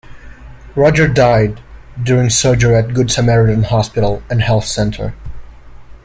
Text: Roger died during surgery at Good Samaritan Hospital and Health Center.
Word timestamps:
Roger 0.75 1.07
died 1.07 1.61
during 2.01 2.31
surgery 2.31 2.73
at 2.73 2.91
Good 2.95 3.11
Samaritan 3.11 3.65
Hospital 3.65 4.23
and 4.31 4.41
Health 4.41 4.65
Center. 4.65 5.13